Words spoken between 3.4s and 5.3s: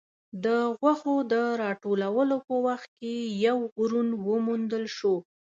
يو ورون وموندل شو.